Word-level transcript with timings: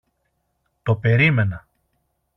Το 0.83 0.95
περίμενα. 0.95 1.67